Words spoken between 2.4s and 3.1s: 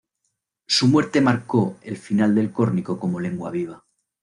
córnico